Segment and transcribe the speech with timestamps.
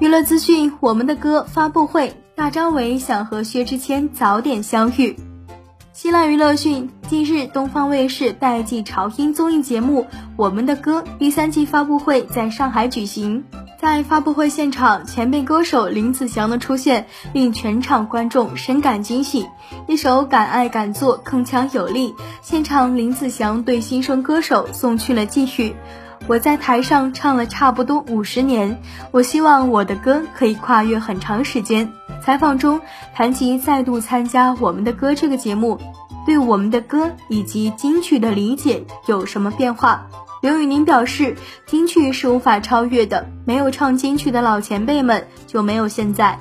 [0.00, 5.16] 娱乐资讯，我们的歌发布会，大张伟想和薛之谦早点相遇。
[5.92, 10.02] 新浪娱乐讯，近日东方卫视代际潮音综艺节目
[10.36, 13.44] 《我们的歌》第三季发布会在上海举行。
[13.80, 19.46] 在发布会现场，前辈歌手林子祥的出现令全场观众深感惊喜。
[19.86, 25.76] 一首《敢爱敢做》铿锵有力，现场林子祥对新生歌手送去了寄语。
[26.26, 28.80] 我在台上唱了差不多五十年，
[29.10, 31.92] 我希望我的歌可以跨越很长时间。
[32.22, 32.80] 采访中，
[33.14, 35.78] 谈及再度参加《我们的歌》这个节目，
[36.24, 40.06] 对我们的歌以及金曲的理解有什么变化？
[40.40, 46.38] 刘宇宁表示，金曲是无法超越的，没有唱金曲的老前辈们就没有现在。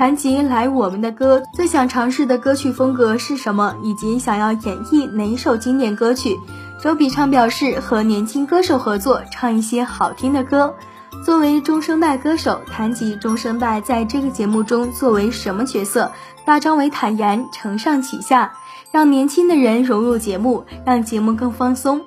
[0.00, 6.38] 谈及来《我们的歌》最想尝试的歌曲风格是什么，以及想要演绎哪首经典歌曲。
[6.82, 10.74] 周笔畅表示，和年轻歌手合作，唱一些好听的歌。
[11.22, 16.10] 作为中生代歌手，谈及中生代在这个节目中作为什么角色，
[16.46, 18.54] 大张伟坦言承上启下，
[18.90, 22.00] 让年轻的人融入节目，让节目更放松。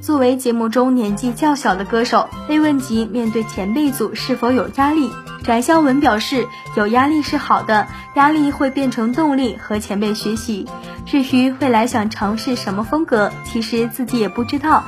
[0.00, 5.10] 作为节目中年纪较小的歌手，被问及面对前辈组是否有压力，
[5.42, 10.66] 翟潇闻表示，有压力是好的，压力会变成动力和前辈学习。
[11.04, 14.84] 至于未来想尝试什么风格，其实自己也不知道。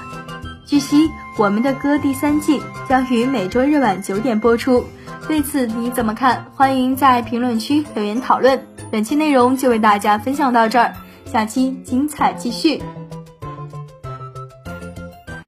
[0.65, 4.85] 据悉，我们的歌第三季将于每周日晚九点播出，
[5.27, 6.47] 对此你怎么看？
[6.55, 8.67] 欢迎在评论区留言讨论。
[8.93, 12.81] 本期内容就为大家分享到这儿，下期精彩继续。